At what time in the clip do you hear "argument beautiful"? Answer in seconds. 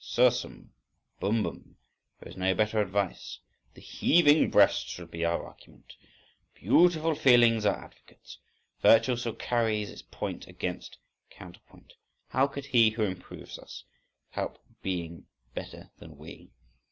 5.45-7.13